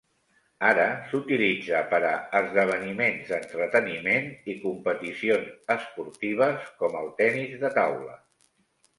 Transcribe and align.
Ara 0.67 0.85
s'utilitza 1.09 1.81
per 1.89 1.97
a 2.11 2.13
esdeveniments 2.37 3.29
d'entreteniment 3.33 4.25
i 4.53 4.55
competicions 4.63 5.75
esportives, 5.75 6.65
com 6.81 6.97
el 7.03 7.13
tennis 7.21 7.53
de 7.65 7.71
taula. 7.77 8.17